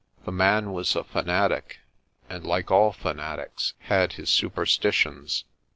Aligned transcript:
The 0.25 0.31
man 0.31 0.73
was 0.73 0.95
a 0.95 1.03
fanatic, 1.03 1.81
and 2.27 2.43
like 2.43 2.71
all 2.71 2.91
fanatics 2.91 3.75
had 3.81 4.13
his 4.13 4.31
superstitions. 4.31 5.43